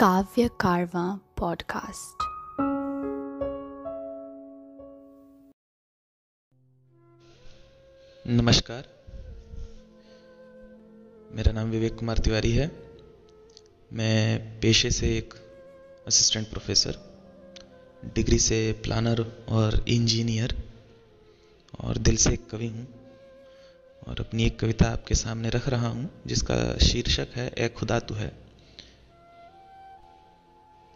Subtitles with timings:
[0.00, 2.24] काव्य कारवा पॉडकास्ट
[8.26, 8.88] नमस्कार।
[11.36, 12.72] मेरा नाम विवेक कुमार तिवारी है।
[13.92, 15.34] मैं पेशे से एक
[16.06, 16.98] असिस्टेंट प्रोफेसर
[18.14, 20.72] डिग्री से प्लानर और इंजीनियर
[21.80, 22.88] और दिल से एक कवि हूँ
[24.08, 28.14] और अपनी एक कविता आपके सामने रख रहा हूँ, जिसका शीर्षक है, ए खुदा तू
[28.14, 28.45] है।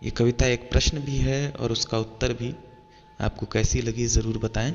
[0.02, 2.54] ये कविता एक प्रश्न भी है और उसका उत्तर भी
[3.20, 4.74] आपको कैसी लगी ज़रूर बताएँ।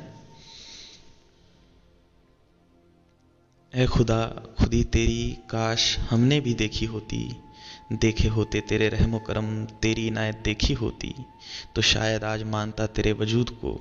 [3.74, 4.26] ए खुदा,
[4.60, 7.18] खुदी तेरी काश हमने भी देखी होती,
[7.94, 11.14] देखे होते तेरे रहमो करम, तेरी इनायत देखी होती
[11.76, 13.80] तो शायद आज मानता तेरे वजूद को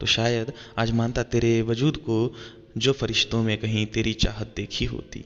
[0.00, 2.34] तो शायद आज मानता तेरे वजूद को,
[2.78, 5.24] जो फरिश्तों में कहीं तेरी चाहत देखी होती।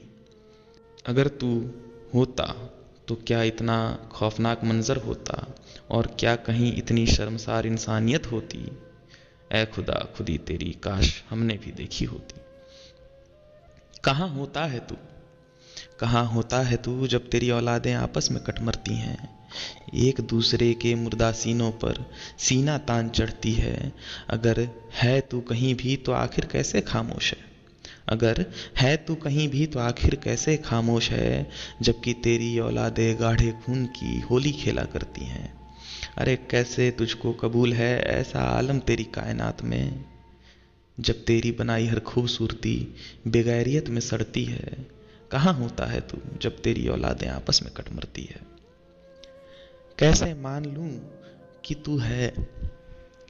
[1.05, 1.49] अगर तू
[2.13, 2.45] होता
[3.07, 5.55] तो क्या इतना खौफनाक मंज़र होता
[5.89, 8.77] और क्या कहीं इतनी शर्मसार इंसानियत होती?
[9.51, 12.41] ए खुदा, खुदी तेरी काश हमने भी देखी होती।
[14.03, 14.95] कहाँ होता है तू?
[15.99, 19.47] कहाँ होता है तू जब तेरी औलादें आपस में कटमरती हैं?
[19.95, 23.93] एक दूसरे के मुर्दा सीनों पर सीना तान चढ़ती है।
[24.29, 27.52] अगर है तू कहीं भी तो आखिर कैसे खामोश है?
[28.09, 28.45] अगर
[28.77, 31.49] है तू कहीं भी तो आखिर कैसे खामोश है?
[31.81, 35.71] जबकि तेरी औलादे गाढ़े खून की होली खेला करती हैं।
[36.17, 40.05] अरे कैसे तुझको कबूल है ऐसा आलम तेरी कायनात में?
[40.99, 42.95] जब तेरी बनाई हर खूबसूरती
[43.27, 44.87] बेगैरियत में सड़ती है,
[45.31, 48.39] कहाँ होता है तू जब तेरी औलादें आपस में कट मरती है?
[49.99, 51.19] कैसे मान लूँ
[51.65, 52.33] कि तू है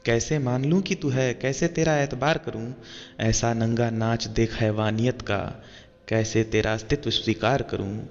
[0.06, 1.34] कैसे मान लूँ कि तू है?
[1.34, 2.74] कैसे तेरा एतबार करूँ?
[3.20, 5.64] ऐसा नंगा नाच देख हैवानियत का।
[6.08, 8.10] कैसे तेरा अस्तित्व स्वीकार करूँ?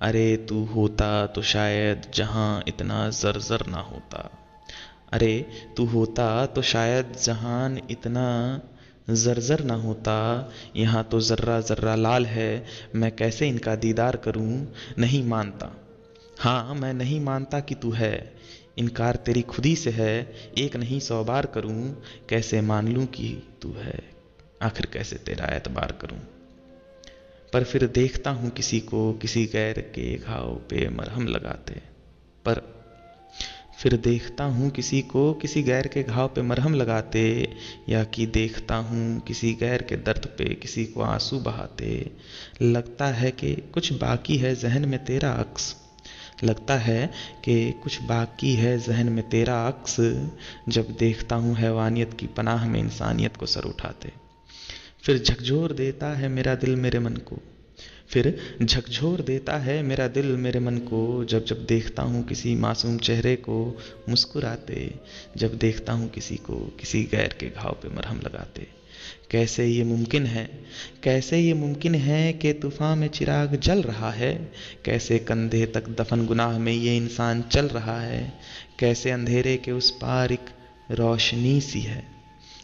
[0.00, 4.30] अरे तू होता तो शायद जहाँ इतना जर्जर ना होता।
[5.12, 8.60] अरे तू होता तो शायद जहान इतना
[9.10, 12.64] जर्जर ना होता। यहाँ तो ज़र्रा ज़र्रा लाल है।
[12.94, 14.72] मैं कैसे इनका दीदार करूँ?
[14.98, 15.76] नहीं मानता।
[16.38, 18.41] हाँ मैं नहीं मानता कि तू है।
[18.78, 23.72] इनकार तेरी खुदी से है, एक नहीं सौ बार करूँ, कैसे मान लूँ कि तू
[23.72, 24.12] है?
[24.62, 26.18] आखिर कैसे तेरा एतबार करूँ?
[27.52, 31.74] पर फिर देखता हूँ किसी को, किसी गैर के घाव पे मरहम लगाते।
[32.44, 32.82] पर
[33.78, 37.54] फिर देखता हूँ किसी को, किसी गैर के घाव पे मरहम लगाते,
[37.88, 42.10] या कि देखता हूँ किसी गैर के दर्द पे किसी को आँसू बहाते।
[42.62, 45.81] लगता है कि कुछ बाकी है जहन में तेरा अक्स
[46.44, 47.10] लगता है
[47.44, 49.96] कि कुछ बाकी है जहन में तेरा अक्स,
[50.68, 54.12] जब देखता हूँ हैवानियत की पनाह में इंसानियत को सर उठाते।
[55.02, 57.36] फिर झकझोर देता है मेरा दिल मेरे मन को।
[58.12, 62.98] फिर झकझोर देता है मेरा दिल मेरे मन को। जब जब देखता हूँ किसी मासूम
[62.98, 63.78] चेहरे को
[64.08, 64.94] मुस्कुराते,
[65.36, 68.66] जब देखता हूँ किसी को किसी गैर के घाव पे मरहम लगाते।
[69.30, 70.50] कैसे ये मुमकिन है?
[71.02, 74.52] कैसे ये मुमकिन है कि तूफ़ान में चिराग जल रहा है?
[74.84, 78.32] कैसे कंधे तक दफन गुनाह में ये इंसान चल रहा है?
[78.78, 80.46] कैसे अंधेरे के उस पार एक
[80.90, 82.21] रोशनी सी है?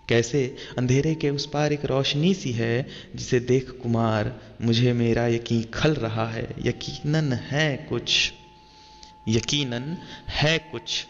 [0.09, 2.87] कैसे अंधेरे के उस पार एक रोशनी सी है
[3.17, 8.33] जिसे देख कुमार, मुझे मेरा यकीन खल रहा है। यकीनन है कुछ,
[9.29, 9.97] यकीनन
[10.29, 11.07] है कुछ,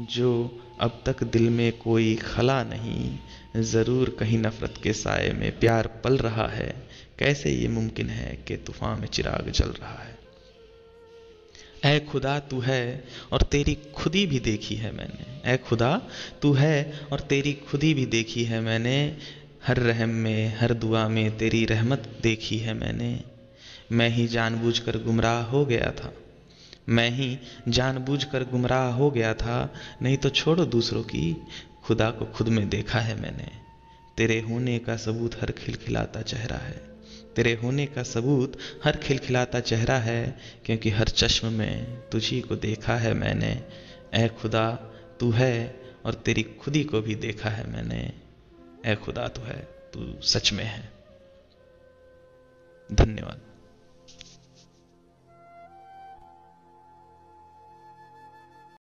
[0.00, 3.18] जो अब तक दिल में कोई खला नहीं,
[3.56, 8.56] ज़रूर कहीं नफ़रत के साय में प्यार पल रहा है। कैसे ये मुमकिन है कि
[8.56, 10.19] तूफ़ान में चिराग जल रहा है?
[11.84, 16.02] ऐ खुदा, तू है और तेरी खुदी भी देखी है मैंने। ऐ खुदा,
[16.42, 19.16] तू है और तेरी खुदी भी देखी है मैंने।
[19.66, 23.20] हर रहम में, हर दुआ में तेरी रहमत देखी है मैंने।
[23.92, 26.14] मैं ही जानबूझकर गुमराह हो गया था।
[26.88, 31.36] मैं ही जानबूझकर गुमराह हो गया था। नहीं तो छोड़ो दूसरों की।
[31.84, 33.46] खुदा को खुद में देखा है मैंने।
[34.16, 36.89] तेरे होने का सबूत हर खिलखिलाता चेहरा है।
[37.36, 42.96] तेरे होने का सबूत हर खिलखिलाता चेहरा है, क्योंकि हर चश्म में तुझी को देखा
[42.96, 43.64] है मैंने।
[44.14, 44.70] ए खुदा,
[45.20, 48.12] तू है और तेरी खुदी को भी देखा है मैंने।
[48.86, 50.92] ए खुदा, तू है, तू सच में है।
[52.92, 53.49] धन्यवाद।